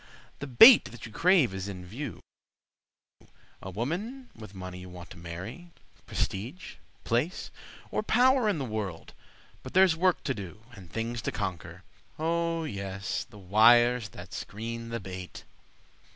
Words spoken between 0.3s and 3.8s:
the bait that you crave is in view: A